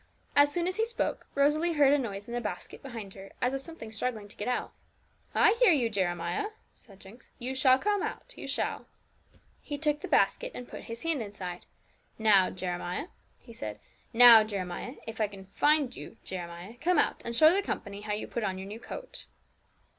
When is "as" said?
0.35-0.51, 0.67-0.77, 3.39-3.53